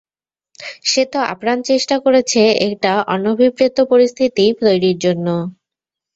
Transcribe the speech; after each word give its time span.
সেতো 0.85 1.17
আপ্রাণ 1.31 1.57
চেষ্টা 1.69 1.95
করেছে 2.05 2.39
একটা 2.67 2.91
অনভিপ্রেত 3.15 3.77
পরিস্থিতি 3.91 4.29
তৈরীর 4.61 4.97
জন্য! 4.99 5.27